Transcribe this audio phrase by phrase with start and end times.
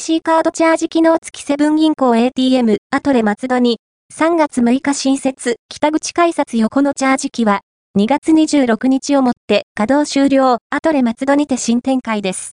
[0.00, 3.80] IC カードチャージ機能付きセブン銀行 ATM アトレ松戸に。
[4.14, 5.56] 3月6日新設。
[5.68, 7.60] 北口改札横のチャージ機は
[7.98, 10.56] 2月26日をもって稼働終了。
[10.70, 12.48] アトレ松戸にて新展開です。